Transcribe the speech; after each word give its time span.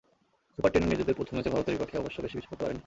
Super 0.55 0.71
টেনে 0.73 0.87
নিজেদের 0.93 1.17
প্রথম 1.19 1.33
ম্যাচে 1.35 1.53
ভারতের 1.53 1.73
বিপক্ষে 1.75 2.01
অবশ্য 2.01 2.17
বেশি 2.23 2.35
কিছু 2.37 2.49
করতে 2.51 2.63
পারেননি। 2.63 2.79